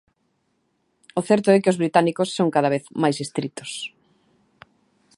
[1.19, 3.71] O certo é que británicos son cada vez máis estritos.